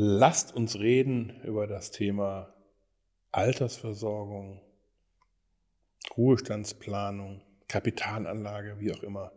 Lasst 0.00 0.54
uns 0.54 0.78
reden 0.78 1.40
über 1.42 1.66
das 1.66 1.90
Thema 1.90 2.54
Altersversorgung, 3.32 4.62
Ruhestandsplanung, 6.16 7.42
Kapitalanlage, 7.66 8.76
wie 8.78 8.92
auch 8.92 9.02
immer. 9.02 9.32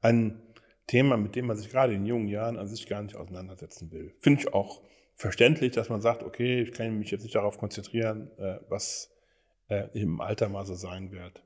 Ein 0.00 0.40
Thema, 0.86 1.18
mit 1.18 1.36
dem 1.36 1.44
man 1.44 1.58
sich 1.58 1.68
gerade 1.68 1.92
in 1.92 2.06
jungen 2.06 2.28
Jahren 2.28 2.56
an 2.56 2.66
sich 2.66 2.86
gar 2.86 3.02
nicht 3.02 3.14
auseinandersetzen 3.14 3.92
will. 3.92 4.14
Finde 4.18 4.40
ich 4.40 4.54
auch 4.54 4.80
verständlich, 5.16 5.72
dass 5.72 5.90
man 5.90 6.00
sagt, 6.00 6.22
okay, 6.22 6.62
ich 6.62 6.72
kann 6.72 6.98
mich 6.98 7.10
jetzt 7.10 7.24
nicht 7.24 7.34
darauf 7.34 7.58
konzentrieren, 7.58 8.30
äh, 8.38 8.60
was 8.70 9.14
äh, 9.68 9.86
im 9.92 10.22
Alter 10.22 10.48
mal 10.48 10.64
so 10.64 10.76
sein 10.76 11.12
wird. 11.12 11.42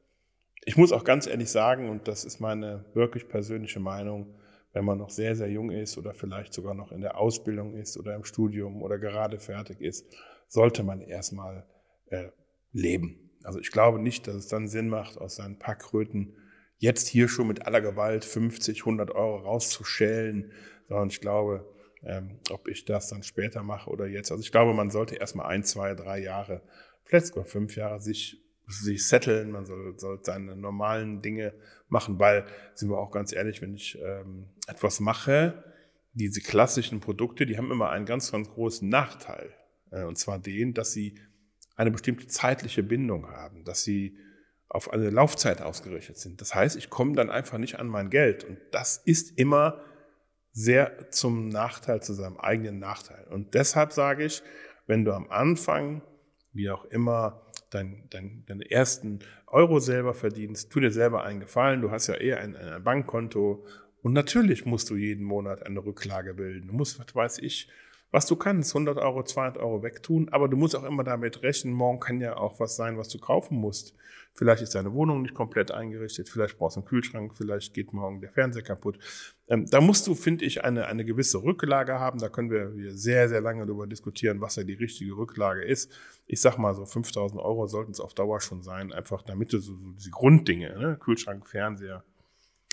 Ich 0.64 0.77
muss 0.77 0.93
auch 0.93 1.02
ganz 1.02 1.27
ehrlich 1.27 1.50
sagen, 1.50 1.89
und 1.89 2.07
das 2.07 2.25
ist 2.25 2.39
meine 2.39 2.84
wirklich 2.95 3.27
persönliche 3.27 3.80
Meinung, 3.80 4.32
wenn 4.73 4.84
man 4.84 4.98
noch 4.98 5.11
sehr, 5.11 5.34
sehr 5.34 5.50
jung 5.50 5.71
ist 5.71 5.98
oder 5.98 6.14
vielleicht 6.14 6.52
sogar 6.52 6.75
noch 6.75 6.93
in 6.93 7.00
der 7.00 7.19
Ausbildung 7.19 7.75
ist 7.75 7.96
oder 7.98 8.14
im 8.14 8.25
Studium 8.25 8.82
oder 8.82 8.98
gerade 8.98 9.39
fertig 9.39 9.80
ist, 9.80 10.07
sollte 10.48 10.83
man 10.83 11.01
erstmal 11.01 11.66
äh, 12.06 12.29
leben. 12.73 13.30
Also 13.43 13.59
ich 13.59 13.70
glaube 13.70 13.98
nicht, 13.98 14.27
dass 14.27 14.34
es 14.37 14.48
dann 14.48 14.69
Sinn 14.69 14.88
macht, 14.88 15.19
aus 15.19 15.37
seinen 15.37 15.59
Packröten 15.59 16.37
jetzt 16.79 17.09
hier 17.09 17.29
schon 17.29 17.48
mit 17.48 17.66
aller 17.66 17.80
Gewalt 17.80 18.24
50, 18.24 18.80
100 18.80 19.10
Euro 19.10 19.37
rauszuschälen, 19.38 20.52
sondern 20.88 21.09
ich 21.09 21.21
glaube, 21.21 21.68
ähm, 22.02 22.38
ob 22.51 22.68
ich 22.68 22.84
das 22.84 23.09
dann 23.09 23.23
später 23.23 23.62
mache 23.62 23.91
oder 23.91 24.07
jetzt. 24.07 24.30
Also 24.30 24.43
ich 24.43 24.52
glaube, 24.52 24.73
man 24.73 24.91
sollte 24.91 25.16
erstmal 25.16 25.46
ein, 25.46 25.65
zwei, 25.65 25.95
drei 25.95 26.21
Jahre, 26.21 26.62
vielleicht 27.05 27.27
sogar 27.27 27.45
fünf 27.45 27.77
Jahre 27.77 28.01
sich 28.01 28.43
sich 28.70 29.06
setteln, 29.06 29.51
man 29.51 29.66
soll, 29.66 29.98
soll 29.98 30.20
seine 30.23 30.56
normalen 30.56 31.23
Dinge 31.23 31.55
machen, 31.88 32.19
weil, 32.19 32.47
sind 32.74 32.88
wir 32.88 32.98
auch 32.98 33.10
ganz 33.10 33.33
ehrlich, 33.33 33.60
wenn 33.62 33.74
ich 33.74 33.98
ähm, 34.01 34.48
etwas 34.66 35.01
mache, 35.01 35.65
diese 36.12 36.41
klassischen 36.41 37.01
Produkte, 37.01 37.46
die 37.46 37.56
haben 37.56 37.70
immer 37.70 37.91
einen 37.91 38.06
ganz, 38.06 38.33
ganz 38.33 38.48
großen 38.48 38.88
Nachteil. 38.88 39.52
Äh, 39.91 40.05
und 40.05 40.19
zwar 40.19 40.38
den, 40.38 40.74
dass 40.74 40.93
sie 40.93 41.19
eine 41.77 41.91
bestimmte 41.91 42.26
zeitliche 42.26 42.82
Bindung 42.82 43.29
haben, 43.29 43.65
dass 43.65 43.82
sie 43.82 44.18
auf 44.68 44.93
eine 44.93 45.10
Laufzeit 45.10 45.63
ausgerichtet 45.63 46.18
sind. 46.18 46.41
Das 46.41 46.54
heißt, 46.54 46.76
ich 46.76 46.91
komme 46.91 47.15
dann 47.15 47.30
einfach 47.30 47.59
nicht 47.59 47.79
an 47.79 47.88
mein 47.88 48.09
Geld. 48.09 48.45
Und 48.45 48.59
das 48.71 48.98
ist 48.98 49.37
immer 49.38 49.82
sehr 50.52 51.10
zum 51.10 51.48
Nachteil, 51.48 52.02
zu 52.02 52.13
seinem 52.15 52.37
eigenen 52.37 52.79
Nachteil. 52.79 53.26
Und 53.30 53.54
deshalb 53.54 53.93
sage 53.93 54.24
ich, 54.24 54.43
wenn 54.87 55.04
du 55.04 55.13
am 55.13 55.29
Anfang, 55.30 56.02
wie 56.52 56.71
auch 56.71 56.85
immer, 56.87 57.49
dein, 57.71 58.04
dein, 58.10 58.45
deinen 58.46 58.63
ersten 58.63 59.21
Euro 59.46 59.79
selber 59.80 60.15
verdienst, 60.15 60.71
tu 60.71 60.80
dir 60.80 60.90
selber 60.90 61.24
einen 61.24 61.40
Gefallen. 61.40 61.80
Du 61.82 61.90
hast 61.90 62.07
ja 62.07 62.15
eher 62.15 62.40
ein, 62.40 62.57
ein 62.57 62.82
Bankkonto 62.82 63.65
und 64.03 64.12
natürlich 64.12 64.66
musst 64.66 64.91
du 64.91 64.97
jeden 64.97 65.25
Monat 65.25 65.65
eine 65.65 65.84
Rücklage 65.84 66.34
bilden. 66.34 66.69
Du 66.69 66.75
musst, 66.75 66.98
was 66.98 67.15
weiß 67.15 67.38
ich, 67.38 67.69
was 68.10 68.26
du 68.26 68.34
kannst, 68.34 68.75
100 68.75 68.98
Euro, 68.98 69.22
200 69.22 69.59
Euro 69.59 69.82
wegtun, 69.82 70.28
aber 70.31 70.48
du 70.48 70.56
musst 70.56 70.75
auch 70.75 70.84
immer 70.84 71.04
damit 71.04 71.43
rechnen, 71.43 71.72
morgen 71.72 72.00
kann 72.00 72.21
ja 72.21 72.37
auch 72.37 72.59
was 72.59 72.75
sein, 72.76 72.98
was 72.98 73.09
du 73.09 73.19
kaufen 73.19 73.56
musst. 73.56 73.94
Vielleicht 74.34 74.62
ist 74.62 74.75
deine 74.75 74.93
Wohnung 74.93 75.22
nicht 75.22 75.34
komplett 75.34 75.71
eingerichtet, 75.71 76.28
vielleicht 76.28 76.59
brauchst 76.59 76.76
du 76.76 76.81
einen 76.81 76.88
Kühlschrank, 76.88 77.34
vielleicht 77.37 77.75
geht 77.75 77.93
morgen 77.93 78.21
der 78.21 78.31
Fernseher 78.31 78.62
kaputt. 78.62 78.98
Ähm, 79.50 79.66
da 79.69 79.81
musst 79.81 80.06
du, 80.06 80.15
finde 80.15 80.44
ich, 80.44 80.65
eine, 80.65 80.87
eine 80.87 81.04
gewisse 81.04 81.43
Rücklage 81.43 81.98
haben. 81.98 82.20
Da 82.20 82.28
können 82.28 82.50
wir 82.50 82.97
sehr, 82.97 83.28
sehr 83.28 83.41
lange 83.41 83.66
darüber 83.66 83.88
diskutieren, 83.88 84.41
was 84.41 84.54
ja 84.54 84.62
die 84.62 84.75
richtige 84.75 85.16
Rücklage 85.16 85.65
ist. 85.65 85.91
Ich 86.26 86.41
sag 86.41 86.56
mal 86.56 86.72
so 86.72 86.87
5000 86.87 87.41
Euro 87.42 87.66
sollten 87.66 87.91
es 87.91 88.00
auf 88.00 88.15
Dauer 88.15 88.41
schon 88.41 88.62
sein, 88.62 88.92
einfach 88.92 89.22
damit 89.22 89.53
du 89.53 89.59
so, 89.59 89.75
so 89.75 89.91
diese 89.92 90.10
Grunddinge, 90.10 90.78
ne? 90.78 90.97
Kühlschrank, 90.98 91.48
Fernseher, 91.48 92.04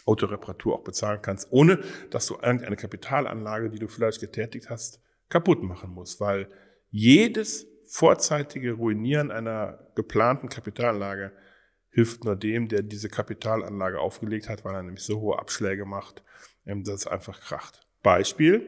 Autoreparatur 0.05 0.75
auch 0.75 0.83
bezahlen 0.83 1.19
kannst, 1.21 1.47
ohne 1.51 1.79
dass 2.11 2.27
du 2.27 2.35
irgendeine 2.35 2.75
Kapitalanlage, 2.75 3.71
die 3.71 3.79
du 3.79 3.87
vielleicht 3.87 4.21
getätigt 4.21 4.69
hast, 4.69 5.01
kaputt 5.29 5.63
machen 5.63 5.89
musst, 5.89 6.21
weil 6.21 6.47
jedes 6.91 7.67
vorzeitige 7.85 8.73
Ruinieren 8.73 9.31
einer 9.31 9.79
geplanten 9.95 10.47
Kapitalanlage 10.47 11.31
hilft 11.89 12.23
nur 12.23 12.35
dem, 12.35 12.67
der 12.67 12.83
diese 12.83 13.09
Kapitalanlage 13.09 13.99
aufgelegt 13.99 14.47
hat, 14.47 14.63
weil 14.63 14.75
er 14.75 14.83
nämlich 14.83 15.03
so 15.03 15.19
hohe 15.19 15.39
Abschläge 15.39 15.85
macht, 15.85 16.23
ähm, 16.67 16.83
dass 16.83 17.01
es 17.01 17.07
einfach 17.07 17.39
kracht. 17.39 17.87
Beispiel, 18.03 18.67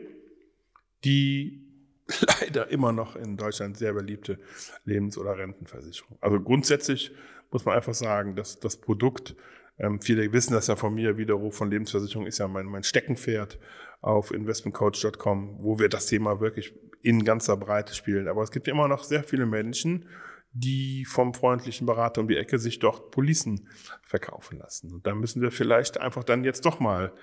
die 1.04 1.66
leider 2.42 2.70
immer 2.70 2.92
noch 2.92 3.16
in 3.16 3.38
Deutschland 3.38 3.78
sehr 3.78 3.94
beliebte 3.94 4.40
Lebens- 4.86 5.18
oder 5.18 5.38
Rentenversicherung. 5.38 6.18
Also 6.22 6.40
grundsätzlich 6.40 7.12
muss 7.52 7.66
man 7.66 7.76
einfach 7.76 7.94
sagen, 7.94 8.36
dass 8.36 8.60
das 8.60 8.78
Produkt, 8.78 9.36
ähm, 9.78 10.02
viele 10.02 10.32
wissen 10.34 10.54
das 10.54 10.68
ja 10.68 10.76
von 10.76 10.94
mir, 10.94 11.18
Widerruf 11.18 11.56
von 11.56 11.70
Lebensversicherung 11.70 12.26
ist 12.26 12.40
ja 12.40 12.48
mein, 12.48 12.66
mein 12.66 12.84
Steckenpferd 12.84 13.60
auf 14.02 14.32
investmentcoach.com, 14.32 15.58
wo 15.62 15.80
wir 15.80 15.90
das 15.90 16.08
Thema 16.08 16.40
wirklich 16.40 16.74
in 17.02 17.24
ganzer 17.24 17.58
Breite 17.58 17.94
spielen. 17.94 18.28
Aber 18.28 18.44
es 18.44 18.52
gibt 18.52 18.68
immer 18.68 18.88
noch 18.88 19.04
sehr 19.04 19.24
viele 19.24 19.46
Menschen, 19.46 20.06
die 20.52 21.06
vom 21.06 21.34
freundlichen 21.34 21.86
Berater 21.86 22.22
um 22.22 22.28
die 22.28 22.38
Ecke 22.38 22.60
sich 22.60 22.80
dort 22.80 23.12
Policen 23.12 23.68
verkaufen 24.02 24.58
lassen. 24.58 24.94
Und 24.94 25.06
da 25.06 25.14
müssen 25.14 25.42
wir 25.42 25.52
vielleicht 25.52 26.00
einfach 26.00 26.24
dann 26.24 26.44
jetzt 26.44 26.66
doch 26.66 26.80
mal 26.80 27.14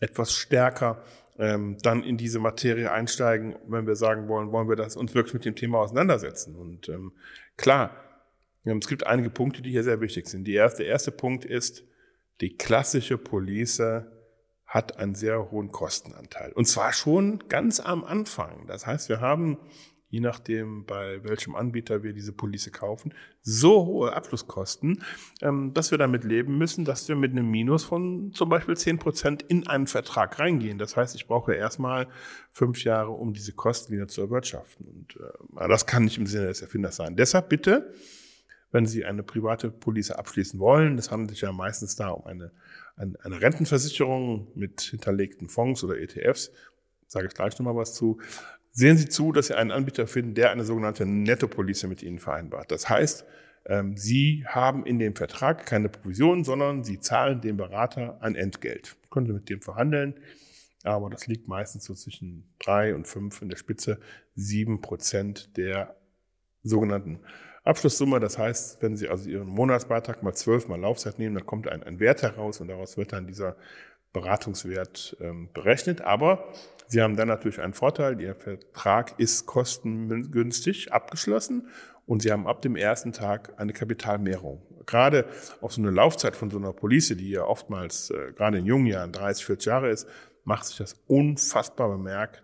etwas 0.00 0.32
stärker 0.32 1.02
ähm, 1.38 1.76
dann 1.82 2.02
in 2.02 2.16
diese 2.16 2.38
Materie 2.38 2.90
einsteigen, 2.90 3.56
wenn 3.66 3.86
wir 3.86 3.96
sagen 3.96 4.28
wollen, 4.28 4.52
wollen 4.52 4.68
wir 4.68 4.76
das 4.76 4.96
uns 4.96 5.14
wirklich 5.14 5.34
mit 5.34 5.44
dem 5.44 5.56
Thema 5.56 5.78
auseinandersetzen. 5.78 6.56
Und 6.56 6.88
ähm, 6.88 7.12
klar, 7.56 7.96
ähm, 8.64 8.78
es 8.78 8.88
gibt 8.88 9.06
einige 9.06 9.30
Punkte, 9.30 9.62
die 9.62 9.70
hier 9.70 9.84
sehr 9.84 10.00
wichtig 10.00 10.28
sind. 10.28 10.44
Die 10.44 10.54
erste, 10.54 10.82
der 10.82 10.92
erste 10.92 11.12
Punkt 11.12 11.44
ist, 11.44 11.84
die 12.40 12.56
klassische 12.56 13.18
Police 13.18 13.82
hat 14.66 14.98
einen 14.98 15.14
sehr 15.14 15.50
hohen 15.50 15.70
Kostenanteil. 15.70 16.52
Und 16.52 16.66
zwar 16.66 16.92
schon 16.92 17.44
ganz 17.48 17.80
am 17.80 18.04
Anfang. 18.04 18.66
Das 18.66 18.86
heißt, 18.86 19.08
wir 19.08 19.20
haben, 19.20 19.58
je 20.16 20.20
nachdem, 20.20 20.86
bei 20.86 21.22
welchem 21.24 21.54
Anbieter 21.54 22.02
wir 22.02 22.14
diese 22.14 22.32
Police 22.32 22.72
kaufen, 22.72 23.12
so 23.42 23.84
hohe 23.84 24.14
Abschlusskosten, 24.14 25.02
ähm, 25.42 25.74
dass 25.74 25.90
wir 25.90 25.98
damit 25.98 26.24
leben 26.24 26.56
müssen, 26.56 26.86
dass 26.86 27.06
wir 27.06 27.16
mit 27.16 27.32
einem 27.32 27.50
Minus 27.50 27.84
von 27.84 28.32
zum 28.32 28.48
Beispiel 28.48 28.76
zehn 28.78 28.98
Prozent 28.98 29.42
in 29.42 29.66
einen 29.66 29.86
Vertrag 29.86 30.38
reingehen. 30.38 30.78
Das 30.78 30.96
heißt, 30.96 31.14
ich 31.16 31.26
brauche 31.26 31.52
erstmal 31.52 32.08
fünf 32.50 32.82
Jahre, 32.82 33.10
um 33.10 33.34
diese 33.34 33.52
Kosten 33.52 33.92
wieder 33.92 34.08
zu 34.08 34.22
erwirtschaften. 34.22 34.86
Und 34.86 35.16
äh, 35.16 35.68
das 35.68 35.84
kann 35.84 36.04
nicht 36.04 36.16
im 36.16 36.26
Sinne 36.26 36.46
des 36.46 36.62
Erfinders 36.62 36.96
sein. 36.96 37.14
Deshalb 37.14 37.50
bitte, 37.50 37.92
wenn 38.72 38.86
Sie 38.86 39.04
eine 39.04 39.22
private 39.22 39.70
Police 39.70 40.12
abschließen 40.12 40.58
wollen, 40.58 40.96
das 40.96 41.10
handelt 41.10 41.30
sich 41.30 41.42
ja 41.42 41.52
meistens 41.52 41.94
da 41.94 42.08
um 42.08 42.24
eine 42.24 42.52
eine 42.96 43.42
Rentenversicherung 43.42 44.48
mit 44.54 44.80
hinterlegten 44.80 45.50
Fonds 45.50 45.84
oder 45.84 45.98
ETFs, 45.98 46.50
sage 47.06 47.26
ich 47.26 47.34
gleich 47.34 47.58
nochmal 47.58 47.76
was 47.76 47.92
zu, 47.92 48.18
sehen 48.76 48.98
Sie 48.98 49.08
zu, 49.08 49.32
dass 49.32 49.46
Sie 49.48 49.56
einen 49.56 49.70
Anbieter 49.70 50.06
finden, 50.06 50.34
der 50.34 50.50
eine 50.50 50.64
sogenannte 50.64 51.06
Nettopolice 51.06 51.88
mit 51.88 52.02
Ihnen 52.02 52.18
vereinbart. 52.18 52.70
Das 52.70 52.88
heißt, 52.88 53.24
ähm, 53.64 53.96
Sie 53.96 54.44
haben 54.46 54.84
in 54.84 54.98
dem 54.98 55.16
Vertrag 55.16 55.64
keine 55.64 55.88
Provision, 55.88 56.44
sondern 56.44 56.84
Sie 56.84 57.00
zahlen 57.00 57.40
dem 57.40 57.56
Berater 57.56 58.18
ein 58.20 58.36
Entgelt. 58.36 58.96
Können 59.10 59.26
Sie 59.26 59.32
mit 59.32 59.48
dem 59.48 59.62
verhandeln, 59.62 60.14
aber 60.84 61.08
das 61.08 61.26
liegt 61.26 61.48
meistens 61.48 61.84
so 61.84 61.94
zwischen 61.94 62.54
drei 62.58 62.94
und 62.94 63.08
fünf 63.08 63.40
in 63.40 63.48
der 63.48 63.56
Spitze, 63.56 63.98
sieben 64.34 64.82
Prozent 64.82 65.56
der 65.56 65.96
sogenannten 66.62 67.20
Abschlusssumme, 67.64 68.20
das 68.20 68.36
heißt, 68.36 68.82
wenn 68.82 68.96
Sie 68.96 69.08
also 69.08 69.28
Ihren 69.28 69.48
Monatsbeitrag 69.48 70.22
mal 70.22 70.34
zwölf 70.34 70.68
mal 70.68 70.78
Laufzeit 70.78 71.18
nehmen, 71.18 71.34
dann 71.34 71.46
kommt 71.46 71.66
ein, 71.66 71.82
ein 71.82 71.98
Wert 71.98 72.22
heraus 72.22 72.60
und 72.60 72.68
daraus 72.68 72.96
wird 72.98 73.12
dann 73.12 73.26
dieser 73.26 73.56
Beratungswert 74.16 75.16
ähm, 75.20 75.50
berechnet. 75.52 76.00
Aber 76.00 76.48
Sie 76.88 77.02
haben 77.02 77.16
dann 77.16 77.28
natürlich 77.28 77.60
einen 77.60 77.74
Vorteil, 77.74 78.18
Ihr 78.20 78.34
Vertrag 78.34 79.18
ist 79.18 79.44
kostengünstig 79.44 80.92
abgeschlossen 80.92 81.68
und 82.06 82.22
Sie 82.22 82.32
haben 82.32 82.46
ab 82.46 82.62
dem 82.62 82.76
ersten 82.76 83.12
Tag 83.12 83.52
eine 83.58 83.74
Kapitalmehrung. 83.74 84.62
Gerade 84.86 85.26
auf 85.60 85.74
so 85.74 85.82
eine 85.82 85.90
Laufzeit 85.90 86.34
von 86.34 86.50
so 86.50 86.56
einer 86.56 86.72
Police, 86.72 87.08
die 87.16 87.30
ja 87.30 87.44
oftmals 87.44 88.10
äh, 88.10 88.32
gerade 88.32 88.58
in 88.58 88.66
jungen 88.66 88.86
Jahren 88.86 89.12
30, 89.12 89.44
40 89.44 89.66
Jahre 89.66 89.90
ist, 89.90 90.08
macht 90.44 90.64
sich 90.64 90.78
das 90.78 90.94
unfassbar 91.08 91.90
bemerkt, 91.90 92.42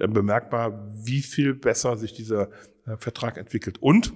äh, 0.00 0.08
bemerkbar, 0.08 0.88
wie 0.88 1.22
viel 1.22 1.54
besser 1.54 1.96
sich 1.96 2.14
dieser 2.14 2.48
äh, 2.86 2.96
Vertrag 2.96 3.36
entwickelt. 3.36 3.78
Und 3.80 4.14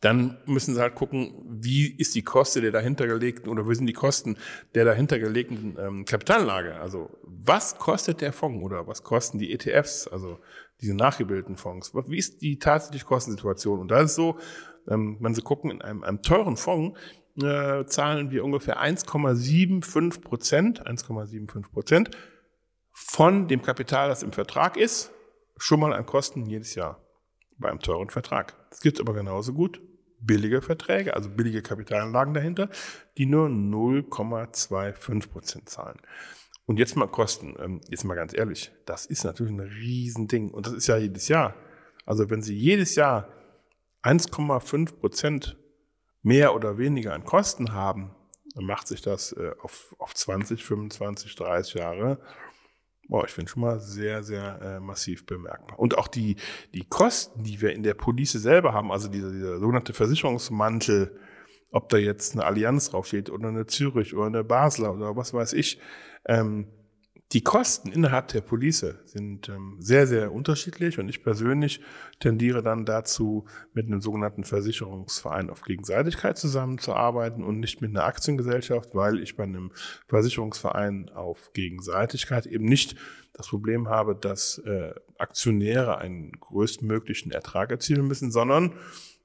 dann 0.00 0.38
müssen 0.44 0.74
sie 0.74 0.80
halt 0.80 0.94
gucken, 0.94 1.32
wie 1.48 1.86
ist 1.86 2.14
die 2.14 2.22
Koste 2.22 2.60
der 2.60 2.70
dahintergelegten 2.70 3.50
oder 3.50 3.66
wie 3.68 3.74
sind 3.74 3.86
die 3.86 3.94
Kosten 3.94 4.36
der 4.74 4.84
dahintergelegten 4.84 5.78
ähm, 5.80 6.04
Kapitalanlage? 6.04 6.74
Also 6.78 7.10
was 7.22 7.78
kostet 7.78 8.20
der 8.20 8.32
Fonds 8.32 8.62
oder 8.62 8.86
was 8.86 9.02
kosten 9.02 9.38
die 9.38 9.52
ETFs, 9.52 10.06
also 10.06 10.38
diese 10.82 10.94
nachgebildeten 10.94 11.56
Fonds? 11.56 11.94
Wie 11.94 12.18
ist 12.18 12.42
die 12.42 12.58
tatsächliche 12.58 13.06
Kostensituation? 13.06 13.80
Und 13.80 13.90
da 13.90 14.02
ist 14.02 14.16
so, 14.16 14.38
ähm, 14.86 15.16
wenn 15.20 15.34
Sie 15.34 15.42
gucken, 15.42 15.70
in 15.70 15.82
einem, 15.82 16.04
einem 16.04 16.20
teuren 16.20 16.58
Fonds 16.58 16.98
äh, 17.42 17.86
zahlen 17.86 18.30
wir 18.30 18.44
ungefähr 18.44 18.82
1,75 18.82 20.20
Prozent, 20.20 20.86
1,75 20.86 21.72
Prozent 21.72 22.10
von 22.92 23.48
dem 23.48 23.62
Kapital, 23.62 24.10
das 24.10 24.22
im 24.22 24.32
Vertrag 24.32 24.76
ist, 24.76 25.10
schon 25.56 25.80
mal 25.80 25.94
an 25.94 26.04
Kosten 26.04 26.44
jedes 26.44 26.74
Jahr 26.74 27.00
beim 27.60 27.78
teuren 27.78 28.10
Vertrag. 28.10 28.54
Es 28.70 28.80
gibt 28.80 29.00
aber 29.00 29.14
genauso 29.14 29.52
gut 29.52 29.80
billige 30.20 30.60
Verträge, 30.60 31.14
also 31.14 31.30
billige 31.30 31.62
Kapitalanlagen 31.62 32.34
dahinter, 32.34 32.68
die 33.16 33.26
nur 33.26 33.48
0,25 33.48 35.30
Prozent 35.30 35.68
zahlen. 35.68 35.98
Und 36.66 36.78
jetzt 36.78 36.96
mal 36.96 37.08
Kosten. 37.08 37.56
Ähm, 37.58 37.80
jetzt 37.88 38.04
mal 38.04 38.14
ganz 38.14 38.32
ehrlich, 38.34 38.70
das 38.86 39.06
ist 39.06 39.24
natürlich 39.24 39.52
ein 39.52 39.60
Riesending. 39.60 40.50
Und 40.50 40.66
das 40.66 40.74
ist 40.74 40.86
ja 40.86 40.96
jedes 40.96 41.28
Jahr. 41.28 41.54
Also 42.06 42.30
wenn 42.30 42.42
Sie 42.42 42.56
jedes 42.56 42.94
Jahr 42.94 43.28
1,5 44.02 44.98
Prozent 44.98 45.56
mehr 46.22 46.54
oder 46.54 46.78
weniger 46.78 47.14
an 47.14 47.24
Kosten 47.24 47.72
haben, 47.72 48.14
dann 48.54 48.64
macht 48.64 48.88
sich 48.88 49.00
das 49.00 49.32
äh, 49.32 49.52
auf, 49.62 49.94
auf 49.98 50.14
20, 50.14 50.64
25, 50.64 51.34
30 51.34 51.74
Jahre 51.74 52.20
Boah, 53.10 53.24
ich 53.24 53.32
finde 53.32 53.50
schon 53.50 53.62
mal 53.62 53.80
sehr, 53.80 54.22
sehr 54.22 54.60
äh, 54.62 54.78
massiv 54.78 55.26
bemerkbar. 55.26 55.80
Und 55.80 55.98
auch 55.98 56.06
die, 56.06 56.36
die 56.72 56.84
Kosten, 56.88 57.42
die 57.42 57.60
wir 57.60 57.72
in 57.72 57.82
der 57.82 57.94
Police 57.94 58.32
selber 58.32 58.72
haben, 58.72 58.92
also 58.92 59.08
dieser, 59.08 59.32
dieser 59.32 59.58
sogenannte 59.58 59.92
Versicherungsmantel, 59.92 61.18
ob 61.72 61.88
da 61.88 61.96
jetzt 61.96 62.34
eine 62.34 62.44
Allianz 62.44 62.90
draufsteht 62.90 63.28
oder 63.28 63.48
eine 63.48 63.66
Zürich 63.66 64.14
oder 64.14 64.26
eine 64.26 64.44
Basler 64.44 64.94
oder 64.94 65.16
was 65.16 65.34
weiß 65.34 65.54
ich, 65.54 65.80
ähm, 66.24 66.68
die 67.32 67.42
Kosten 67.42 67.92
innerhalb 67.92 68.28
der 68.28 68.40
Police 68.40 68.94
sind 69.04 69.48
ähm, 69.48 69.76
sehr, 69.78 70.08
sehr 70.08 70.32
unterschiedlich 70.32 70.98
und 70.98 71.08
ich 71.08 71.22
persönlich 71.22 71.80
tendiere 72.18 72.60
dann 72.60 72.84
dazu, 72.84 73.46
mit 73.72 73.86
einem 73.86 74.00
sogenannten 74.00 74.42
Versicherungsverein 74.42 75.48
auf 75.48 75.62
Gegenseitigkeit 75.62 76.38
zusammenzuarbeiten 76.38 77.44
und 77.44 77.60
nicht 77.60 77.80
mit 77.82 77.90
einer 77.90 78.04
Aktiengesellschaft, 78.04 78.94
weil 78.94 79.20
ich 79.20 79.36
bei 79.36 79.44
einem 79.44 79.70
Versicherungsverein 80.08 81.08
auf 81.10 81.52
Gegenseitigkeit 81.52 82.46
eben 82.46 82.64
nicht 82.64 82.96
das 83.32 83.46
Problem 83.46 83.88
habe, 83.88 84.16
dass 84.16 84.58
äh, 84.58 84.92
Aktionäre 85.16 85.98
einen 85.98 86.32
größtmöglichen 86.32 87.30
Ertrag 87.30 87.70
erzielen 87.70 88.08
müssen, 88.08 88.32
sondern 88.32 88.72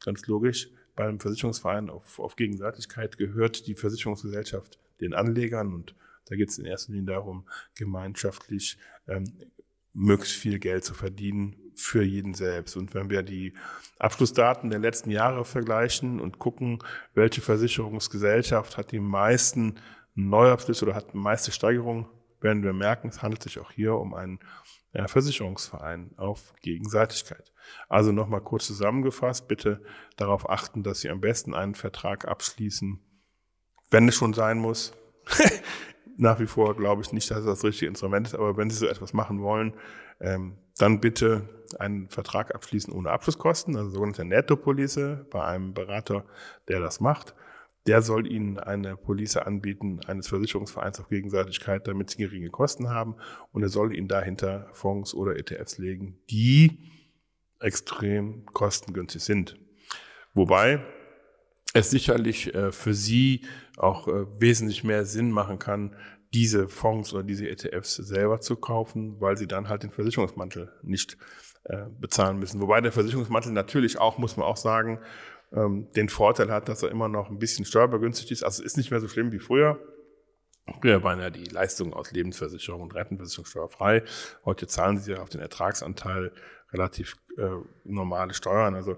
ganz 0.04 0.28
logisch, 0.28 0.70
bei 0.96 1.06
einem 1.06 1.20
Versicherungsverein 1.20 1.90
auf, 1.90 2.20
auf 2.20 2.36
Gegenseitigkeit 2.36 3.18
gehört 3.18 3.68
die 3.68 3.76
Versicherungsgesellschaft 3.76 4.80
den 5.02 5.14
Anlegern 5.14 5.74
und 5.74 5.96
da 6.26 6.36
geht 6.36 6.50
es 6.50 6.58
in 6.58 6.66
erster 6.66 6.92
Linie 6.92 7.14
darum, 7.14 7.48
gemeinschaftlich 7.76 8.78
ähm, 9.08 9.26
möglichst 9.94 10.38
viel 10.38 10.60
Geld 10.60 10.84
zu 10.84 10.94
verdienen 10.94 11.56
für 11.76 12.04
jeden 12.04 12.34
selbst. 12.34 12.76
Und 12.76 12.94
wenn 12.94 13.10
wir 13.10 13.24
die 13.24 13.54
Abschlussdaten 14.00 14.70
der 14.70 14.80
letzten 14.80 15.12
Jahre 15.12 15.46
vergleichen 15.46 16.20
und 16.20 16.40
gucken, 16.40 16.80
welche 17.14 17.42
Versicherungsgesellschaft 17.42 18.78
hat 18.78 18.92
die 18.92 19.00
meisten 19.00 19.76
Neuabschlüsse 20.16 20.86
oder 20.86 20.96
hat 20.96 21.14
die 21.14 21.18
meiste 21.18 21.52
Steigerung, 21.52 22.08
werden 22.42 22.64
wir 22.64 22.74
merken, 22.74 23.10
es 23.10 23.22
handelt 23.22 23.44
sich 23.44 23.60
auch 23.60 23.72
hier 23.72 23.96
um 23.96 24.14
einen 24.14 24.40
Versicherungsverein 25.08 26.12
auf 26.18 26.54
Gegenseitigkeit. 26.62 27.52
Also 27.90 28.12
nochmal 28.12 28.42
kurz 28.42 28.68
zusammengefasst, 28.68 29.48
bitte 29.48 29.82
darauf 30.16 30.50
achten, 30.50 30.84
dass 30.84 31.02
Sie 31.02 31.10
am 31.10 31.20
besten 31.20 31.54
einen 31.54 31.76
Vertrag 31.76 32.28
abschließen, 32.28 33.00
wenn 33.92 34.08
es 34.08 34.16
schon 34.16 34.34
sein 34.34 34.58
muss, 34.58 34.94
nach 36.18 36.40
wie 36.40 36.48
vor 36.48 36.76
glaube 36.76 37.02
ich 37.02 37.12
nicht, 37.12 37.30
dass 37.32 37.38
das 37.38 37.46
das 37.46 37.64
richtige 37.64 37.90
Instrument 37.90 38.28
ist, 38.28 38.36
aber 38.36 38.58
wenn 38.58 38.70
Sie 38.70 38.78
so 38.78 38.88
etwas 38.88 39.14
machen 39.14 39.42
wollen, 39.42 39.74
ähm, 40.20 40.58
dann 40.78 41.00
bitte 41.00 41.50
einen 41.80 42.10
Vertrag 42.10 42.54
abschließen 42.54 42.94
ohne 42.94 43.12
Abschlusskosten, 43.12 43.76
also 43.76 43.90
sogenannte 43.90 44.26
Netto-Police 44.26 45.26
bei 45.30 45.44
einem 45.44 45.74
Berater, 45.74 46.26
der 46.68 46.80
das 46.80 47.00
macht. 47.00 47.34
Der 47.88 48.02
soll 48.02 48.26
Ihnen 48.32 48.58
eine 48.58 48.98
Police 48.98 49.38
anbieten 49.38 50.00
eines 50.08 50.28
Versicherungsvereins 50.28 51.00
auf 51.00 51.10
Gegenseitigkeit, 51.10 51.88
damit 51.88 52.10
Sie 52.10 52.18
geringe 52.18 52.50
Kosten 52.50 52.90
haben. 52.90 53.16
Und 53.52 53.62
er 53.62 53.70
soll 53.70 53.96
Ihnen 53.96 54.08
dahinter 54.08 54.68
Fonds 54.74 55.14
oder 55.14 55.38
ETFs 55.38 55.78
legen, 55.78 56.18
die 56.30 56.80
extrem 57.60 58.46
kostengünstig 58.48 59.24
sind. 59.24 59.56
Wobei 60.34 60.84
es 61.74 61.92
sicherlich 61.92 62.54
äh, 62.56 62.72
für 62.72 62.94
Sie 62.94 63.42
auch 63.78 64.08
äh, 64.08 64.26
wesentlich 64.40 64.84
mehr 64.84 65.06
Sinn 65.06 65.32
machen 65.32 65.60
kann, 65.60 65.96
diese 66.34 66.68
Fonds 66.68 67.14
oder 67.14 67.24
diese 67.24 67.48
ETFs 67.48 67.96
selber 67.96 68.42
zu 68.42 68.56
kaufen, 68.56 69.20
weil 69.22 69.38
Sie 69.38 69.48
dann 69.48 69.70
halt 69.70 69.84
den 69.84 69.92
Versicherungsmantel 69.92 70.72
nicht 70.82 71.18
äh, 71.64 71.86
bezahlen 72.00 72.38
müssen. 72.38 72.62
Wobei 72.62 72.82
der 72.82 72.92
Versicherungsmantel 72.92 73.52
natürlich 73.52 74.00
auch, 74.00 74.18
muss 74.18 74.38
man 74.38 74.46
auch 74.46 74.58
sagen, 74.58 75.00
ähm, 75.54 75.88
den 75.96 76.10
Vorteil 76.10 76.52
hat, 76.52 76.68
dass 76.68 76.84
er 76.84 76.92
immer 76.92 77.08
noch 77.08 77.30
ein 77.30 77.40
bisschen 77.40 77.66
steuerbegünstigt 77.66 78.32
ist. 78.32 78.44
Also 78.44 78.64
ist 78.64 78.78
nicht 78.78 78.92
mehr 78.92 79.00
so 79.00 79.08
schlimm 79.08 79.32
wie 79.32 79.40
früher. 79.40 79.80
Früher 80.82 81.04
waren 81.04 81.20
ja 81.20 81.30
die 81.30 81.46
Leistungen 81.46 81.94
aus 81.94 82.12
Lebensversicherung 82.12 82.82
und 82.82 82.96
Rentenversicherung 82.96 83.46
steuerfrei. 83.46 84.04
Heute 84.44 84.68
zahlen 84.68 84.98
sie 84.98 85.12
ja 85.12 85.22
auf 85.22 85.30
den 85.30 85.42
Ertragsanteil 85.42 86.32
relativ 86.72 87.18
äh, 87.38 87.50
normale 87.84 88.34
Steuern. 88.34 88.76
Also 88.76 88.98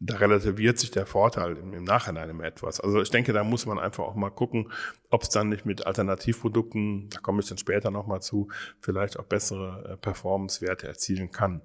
da 0.00 0.16
relativiert 0.16 0.78
sich 0.78 0.90
der 0.90 1.06
Vorteil 1.06 1.56
im, 1.56 1.74
im 1.74 1.84
Nachhinein 1.84 2.30
immer 2.30 2.44
etwas. 2.44 2.80
Also 2.80 3.00
ich 3.00 3.10
denke, 3.10 3.32
da 3.32 3.42
muss 3.42 3.66
man 3.66 3.78
einfach 3.78 4.04
auch 4.04 4.14
mal 4.14 4.30
gucken, 4.30 4.70
ob 5.10 5.22
es 5.22 5.28
dann 5.28 5.48
nicht 5.48 5.66
mit 5.66 5.86
Alternativprodukten, 5.86 7.08
da 7.10 7.20
komme 7.20 7.40
ich 7.40 7.48
dann 7.48 7.58
später 7.58 7.90
nochmal 7.90 8.22
zu, 8.22 8.48
vielleicht 8.80 9.18
auch 9.18 9.24
bessere 9.24 9.92
äh, 9.92 9.96
Performance-Werte 9.96 10.86
erzielen 10.86 11.30
kann. 11.30 11.62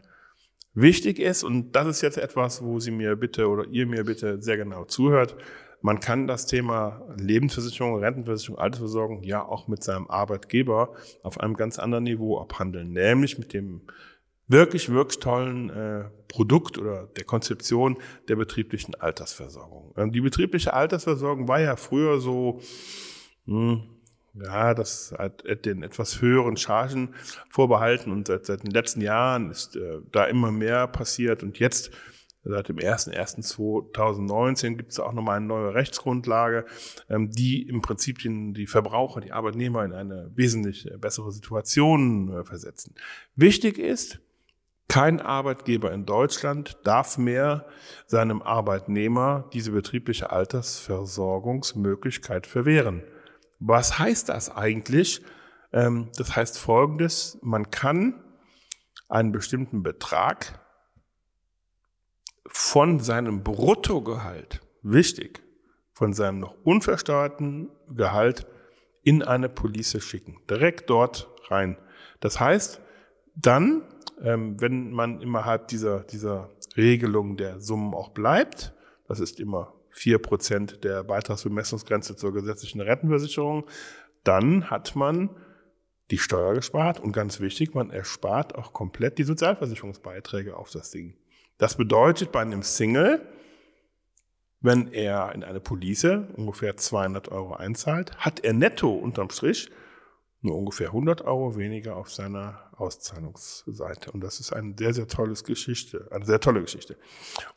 Wichtig 0.73 1.19
ist, 1.19 1.43
und 1.43 1.73
das 1.73 1.87
ist 1.87 2.01
jetzt 2.01 2.17
etwas, 2.17 2.63
wo 2.63 2.79
Sie 2.79 2.89
mir 2.89 3.15
bitte 3.15 3.47
oder 3.47 3.65
ihr 3.65 3.85
mir 3.85 4.03
bitte 4.03 4.41
sehr 4.41 4.57
genau 4.57 4.85
zuhört, 4.85 5.35
man 5.83 5.99
kann 5.99 6.27
das 6.27 6.45
Thema 6.45 7.01
Lebensversicherung, 7.17 7.99
Rentenversicherung, 7.99 8.57
Altersversorgung 8.57 9.21
ja 9.21 9.43
auch 9.43 9.67
mit 9.67 9.83
seinem 9.83 10.07
Arbeitgeber 10.07 10.93
auf 11.23 11.39
einem 11.41 11.55
ganz 11.55 11.77
anderen 11.77 12.05
Niveau 12.05 12.39
abhandeln, 12.39 12.91
nämlich 12.91 13.37
mit 13.37 13.53
dem 13.53 13.81
wirklich, 14.53 14.89
wirklich 14.89 15.19
tollen 15.19 15.69
äh, 15.69 16.05
Produkt 16.29 16.77
oder 16.77 17.07
der 17.17 17.25
Konzeption 17.25 17.97
der 18.29 18.37
betrieblichen 18.37 18.95
Altersversorgung. 18.95 19.93
Ähm, 19.97 20.13
die 20.13 20.21
betriebliche 20.21 20.73
Altersversorgung 20.73 21.49
war 21.49 21.59
ja 21.59 21.75
früher 21.75 22.21
so, 22.21 22.61
hm, 23.45 23.83
ja, 24.35 24.73
das 24.73 25.13
hat 25.17 25.43
den 25.65 25.83
etwas 25.83 26.21
höheren 26.21 26.55
Chargen 26.55 27.13
vorbehalten 27.49 28.11
und 28.11 28.27
seit, 28.27 28.45
seit 28.45 28.63
den 28.63 28.71
letzten 28.71 29.01
Jahren 29.01 29.51
ist 29.51 29.75
äh, 29.75 29.99
da 30.11 30.25
immer 30.25 30.51
mehr 30.51 30.87
passiert 30.87 31.43
und 31.43 31.59
jetzt 31.59 31.91
Seit 32.45 32.67
dem 32.67 32.77
01.01.2019 32.77 34.75
gibt 34.75 34.91
es 34.91 34.99
auch 34.99 35.13
nochmal 35.13 35.37
eine 35.37 35.45
neue 35.45 35.73
Rechtsgrundlage, 35.73 36.65
ähm, 37.09 37.31
die 37.31 37.61
im 37.61 37.81
Prinzip 37.81 38.17
die 38.19 38.67
Verbraucher, 38.67 39.21
die 39.21 39.31
Arbeitnehmer 39.31 39.85
in 39.85 39.93
eine 39.93 40.29
wesentlich 40.35 40.89
bessere 40.99 41.31
Situation 41.31 42.33
äh, 42.33 42.43
versetzen. 42.43 42.95
Wichtig 43.35 43.77
ist, 43.77 44.19
kein 44.93 45.19
Arbeitgeber 45.21 45.91
in 45.91 46.05
Deutschland 46.05 46.77
darf 46.83 47.17
mehr 47.17 47.65
seinem 48.05 48.43
Arbeitnehmer 48.43 49.49
diese 49.51 49.71
betriebliche 49.71 50.29
Altersversorgungsmöglichkeit 50.29 52.45
verwehren. 52.45 53.01
Was 53.57 53.97
heißt 53.97 54.29
das 54.29 54.55
eigentlich? 54.55 55.23
Ähm, 55.71 56.11
das 56.15 56.35
heißt 56.35 56.59
Folgendes, 56.59 57.39
man 57.41 57.71
kann 57.71 58.23
einen 59.09 59.31
bestimmten 59.31 59.81
Betrag 59.81 60.59
von 62.45 62.99
seinem 62.99 63.41
Bruttogehalt, 63.41 64.61
wichtig, 64.83 65.41
von 65.93 66.13
seinem 66.13 66.37
noch 66.37 66.55
unversteuerten 66.63 67.71
Gehalt 67.95 68.45
in 69.01 69.23
eine 69.23 69.49
Police 69.49 70.03
schicken, 70.03 70.37
direkt 70.47 70.91
dort 70.91 71.31
rein. 71.49 71.79
Das 72.19 72.39
heißt, 72.39 72.79
dann 73.35 73.83
ähm, 74.23 74.59
wenn 74.59 74.91
man 74.91 75.21
innerhalb 75.21 75.67
dieser, 75.67 76.01
dieser 76.01 76.49
Regelung 76.77 77.37
der 77.37 77.59
Summen 77.59 77.93
auch 77.93 78.09
bleibt, 78.09 78.73
das 79.07 79.19
ist 79.19 79.39
immer 79.39 79.73
vier 79.89 80.19
Prozent 80.19 80.83
der 80.83 81.03
Beitragsbemessungsgrenze 81.03 82.15
zur 82.15 82.33
gesetzlichen 82.33 82.81
Rentenversicherung, 82.81 83.67
dann 84.23 84.69
hat 84.69 84.95
man 84.95 85.29
die 86.09 86.17
Steuer 86.17 86.53
gespart 86.53 86.99
und 86.99 87.11
ganz 87.11 87.39
wichtig, 87.39 87.73
man 87.73 87.89
erspart 87.91 88.55
auch 88.55 88.73
komplett 88.73 89.17
die 89.17 89.23
Sozialversicherungsbeiträge 89.23 90.55
auf 90.55 90.71
das 90.71 90.91
Ding. 90.91 91.15
Das 91.57 91.77
bedeutet 91.77 92.31
bei 92.31 92.41
einem 92.41 92.63
Single, 92.63 93.21
wenn 94.61 94.91
er 94.93 95.33
in 95.35 95.43
eine 95.43 95.59
Police 95.59 96.05
ungefähr 96.35 96.77
200 96.77 97.29
Euro 97.29 97.53
einzahlt, 97.53 98.15
hat 98.17 98.39
er 98.39 98.53
netto 98.53 98.91
unterm 98.91 99.29
Strich 99.29 99.69
nur 100.43 100.57
ungefähr 100.57 100.87
100 100.87 101.21
Euro 101.21 101.57
weniger 101.57 101.95
auf 101.95 102.11
seiner 102.11 102.59
Auszahlungsseite. 102.75 104.11
Und 104.11 104.21
das 104.21 104.39
ist 104.39 104.51
eine 104.51 104.75
sehr, 104.77 104.93
sehr 104.93 105.07
tolles 105.07 105.43
Geschichte, 105.43 106.07
eine 106.11 106.25
sehr 106.25 106.39
tolle 106.39 106.61
Geschichte. 106.61 106.97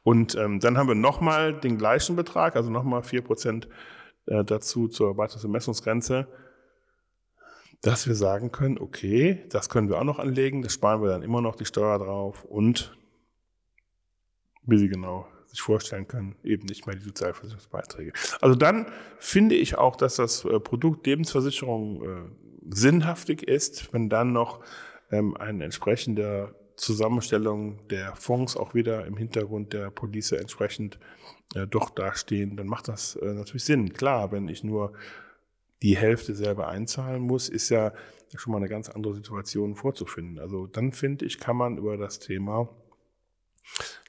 Und 0.04 0.36
ähm, 0.36 0.60
dann 0.60 0.78
haben 0.78 0.88
wir 0.88 0.94
nochmal 0.94 1.58
den 1.58 1.78
gleichen 1.78 2.16
Betrag, 2.16 2.54
also 2.54 2.70
nochmal 2.70 3.00
4% 3.00 3.66
äh, 4.26 4.44
dazu 4.44 4.88
zur 4.88 5.16
Beitragsbemessungsgrenze, 5.16 6.28
dass 7.82 8.06
wir 8.06 8.14
sagen 8.14 8.52
können, 8.52 8.78
okay, 8.78 9.44
das 9.50 9.68
können 9.68 9.88
wir 9.88 9.98
auch 9.98 10.04
noch 10.04 10.18
anlegen, 10.18 10.62
das 10.62 10.72
sparen 10.72 11.02
wir 11.02 11.08
dann 11.08 11.22
immer 11.22 11.40
noch 11.40 11.56
die 11.56 11.66
Steuer 11.66 11.98
drauf 11.98 12.44
und 12.44 12.96
wie 14.62 14.78
Sie 14.78 14.88
genau 14.88 15.26
sich 15.56 15.62
vorstellen 15.62 16.06
können, 16.06 16.36
eben 16.44 16.66
nicht 16.66 16.86
mehr 16.86 16.96
die 16.96 17.02
Sozialversicherungsbeiträge. 17.02 18.12
Also 18.40 18.54
dann 18.54 18.86
finde 19.18 19.54
ich 19.54 19.78
auch, 19.78 19.96
dass 19.96 20.16
das 20.16 20.44
äh, 20.44 20.60
Produkt 20.60 21.06
Lebensversicherung 21.06 22.02
äh, 22.02 22.06
sinnhaftig 22.70 23.42
ist, 23.42 23.92
wenn 23.92 24.08
dann 24.08 24.32
noch 24.32 24.60
ähm, 25.10 25.36
eine 25.36 25.64
entsprechende 25.64 26.54
Zusammenstellung 26.76 27.86
der 27.88 28.14
Fonds 28.16 28.56
auch 28.56 28.75
wieder 28.75 29.06
im 29.06 29.16
Hintergrund 29.16 29.72
der 29.72 29.90
Police 29.90 30.32
entsprechend 30.32 30.98
äh, 31.54 31.66
doch 31.66 31.90
dastehen, 31.90 32.56
dann 32.56 32.66
macht 32.66 32.88
das 32.88 33.16
äh, 33.16 33.32
natürlich 33.32 33.64
Sinn. 33.64 33.92
Klar, 33.92 34.30
wenn 34.32 34.48
ich 34.48 34.62
nur 34.62 34.92
die 35.82 35.96
Hälfte 35.96 36.34
selber 36.34 36.68
einzahlen 36.68 37.22
muss, 37.22 37.48
ist 37.48 37.68
ja 37.70 37.92
schon 38.34 38.52
mal 38.52 38.58
eine 38.58 38.68
ganz 38.68 38.88
andere 38.90 39.14
Situation 39.14 39.75
vorzufinden. 39.75 40.38
Also 40.38 40.66
dann 40.66 40.92
finde 40.92 41.25
ich, 41.25 41.38
kann 41.38 41.56
man 41.56 41.78
über 41.78 41.96
das 41.96 42.18
Thema 42.18 42.68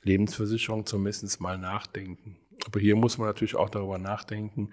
Lebensversicherung 0.04 0.86
zumindest 0.86 1.42
mal 1.42 1.58
nachdenken. 1.58 2.38
Aber 2.66 2.80
hier 2.80 2.96
muss 2.96 3.18
man 3.18 3.28
natürlich 3.28 3.56
auch 3.56 3.70
darüber 3.70 3.98
nachdenken, 3.98 4.72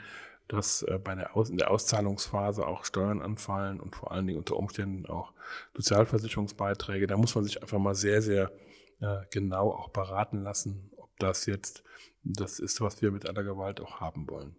dass 0.48 0.82
äh, 0.82 0.98
bei 1.02 1.14
der 1.14 1.36
Aus 1.36 1.50
in 1.50 1.56
der 1.56 1.70
Auszahlungsphase 1.70 2.66
auch 2.66 2.84
Steuern 2.84 3.22
anfallen 3.22 3.80
und 3.80 3.96
vor 3.96 4.12
allen 4.12 4.26
Dingen 4.26 4.38
unter 4.38 4.56
Umständen 4.56 5.06
auch 5.06 5.32
Sozialversicherungsbeiträge. 5.74 7.06
Da 7.06 7.16
muss 7.16 7.34
man 7.34 7.44
sich 7.44 7.62
einfach 7.62 7.78
mal 7.78 7.94
sehr, 7.94 8.20
sehr 8.20 8.52
äh, 9.00 9.22
genau 9.30 9.70
auch 9.70 9.88
beraten 9.88 10.42
lassen, 10.42 10.90
ob 10.96 11.10
das 11.18 11.46
jetzt 11.46 11.82
das 12.22 12.58
ist, 12.58 12.80
was 12.80 13.02
wir 13.02 13.10
mit 13.10 13.28
aller 13.28 13.42
Gewalt 13.42 13.80
auch 13.80 14.00
haben 14.00 14.28
wollen. 14.28 14.56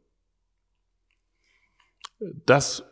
Das 2.20 2.84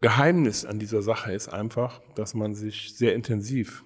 Geheimnis 0.00 0.64
an 0.64 0.78
dieser 0.78 1.02
Sache 1.02 1.32
ist 1.32 1.48
einfach, 1.48 2.00
dass 2.14 2.34
man 2.34 2.54
sich 2.54 2.96
sehr 2.96 3.14
intensiv 3.14 3.84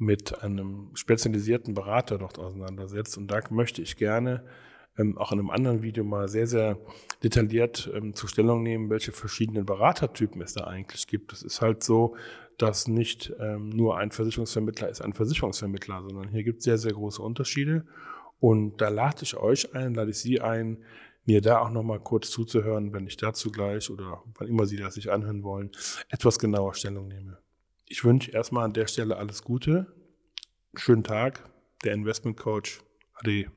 mit 0.00 0.42
einem 0.42 0.90
spezialisierten 0.94 1.74
Berater 1.74 2.18
dort 2.18 2.38
auseinandersetzt. 2.38 3.18
Und 3.18 3.28
da 3.28 3.40
möchte 3.50 3.82
ich 3.82 3.96
gerne 3.96 4.42
ähm, 4.98 5.18
auch 5.18 5.30
in 5.30 5.38
einem 5.38 5.50
anderen 5.50 5.82
Video 5.82 6.04
mal 6.04 6.26
sehr, 6.26 6.46
sehr 6.46 6.78
detailliert 7.22 7.90
ähm, 7.94 8.14
zur 8.14 8.28
Stellung 8.28 8.62
nehmen, 8.62 8.88
welche 8.88 9.12
verschiedenen 9.12 9.66
Beratertypen 9.66 10.40
es 10.40 10.54
da 10.54 10.64
eigentlich 10.64 11.06
gibt. 11.06 11.34
Es 11.34 11.42
ist 11.42 11.60
halt 11.60 11.84
so, 11.84 12.16
dass 12.56 12.88
nicht 12.88 13.32
ähm, 13.38 13.68
nur 13.68 13.98
ein 13.98 14.10
Versicherungsvermittler 14.10 14.88
ist 14.88 15.02
ein 15.02 15.12
Versicherungsvermittler, 15.12 16.02
sondern 16.02 16.28
hier 16.28 16.44
gibt 16.44 16.58
es 16.58 16.64
sehr, 16.64 16.78
sehr 16.78 16.92
große 16.92 17.20
Unterschiede. 17.22 17.84
Und 18.40 18.80
da 18.80 18.88
lade 18.88 19.22
ich 19.22 19.36
euch 19.36 19.74
ein, 19.74 19.94
lade 19.94 20.10
ich 20.10 20.18
Sie 20.18 20.40
ein, 20.40 20.78
mir 21.26 21.42
da 21.42 21.58
auch 21.58 21.70
nochmal 21.70 22.00
kurz 22.00 22.30
zuzuhören, 22.30 22.94
wenn 22.94 23.06
ich 23.06 23.18
dazu 23.18 23.52
gleich 23.52 23.90
oder 23.90 24.22
wann 24.38 24.48
immer 24.48 24.64
Sie 24.64 24.76
das 24.76 24.94
sich 24.94 25.12
anhören 25.12 25.42
wollen, 25.42 25.70
etwas 26.08 26.38
genauer 26.38 26.74
Stellung 26.74 27.08
nehme. 27.08 27.38
Ich 27.92 28.04
wünsche 28.04 28.30
erstmal 28.30 28.66
an 28.66 28.72
der 28.72 28.86
Stelle 28.86 29.16
alles 29.16 29.42
Gute, 29.42 29.92
schönen 30.76 31.02
Tag, 31.02 31.42
der 31.82 31.92
Investment 31.92 32.36
Coach, 32.36 32.80
Ade. 33.14 33.50